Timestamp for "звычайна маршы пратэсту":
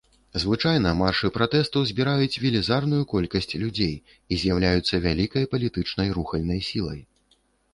0.43-1.83